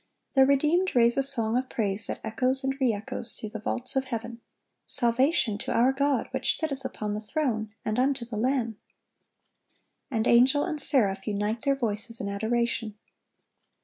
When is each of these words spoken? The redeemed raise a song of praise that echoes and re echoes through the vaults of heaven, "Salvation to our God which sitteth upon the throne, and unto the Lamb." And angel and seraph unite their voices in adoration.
The 0.33 0.47
redeemed 0.47 0.95
raise 0.95 1.15
a 1.15 1.21
song 1.21 1.55
of 1.59 1.69
praise 1.69 2.07
that 2.07 2.21
echoes 2.23 2.63
and 2.63 2.75
re 2.81 2.91
echoes 2.91 3.35
through 3.35 3.49
the 3.49 3.59
vaults 3.59 3.95
of 3.95 4.05
heaven, 4.05 4.41
"Salvation 4.87 5.59
to 5.59 5.71
our 5.71 5.93
God 5.93 6.27
which 6.31 6.57
sitteth 6.57 6.83
upon 6.83 7.13
the 7.13 7.21
throne, 7.21 7.71
and 7.85 7.99
unto 7.99 8.25
the 8.25 8.35
Lamb." 8.35 8.79
And 10.09 10.25
angel 10.25 10.63
and 10.63 10.81
seraph 10.81 11.27
unite 11.27 11.61
their 11.61 11.75
voices 11.75 12.19
in 12.19 12.29
adoration. 12.29 12.95